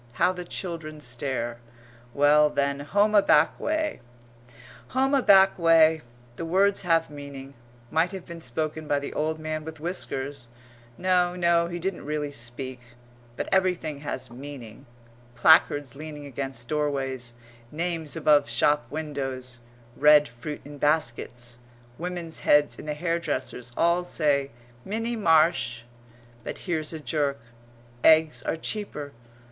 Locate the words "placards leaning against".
15.35-16.67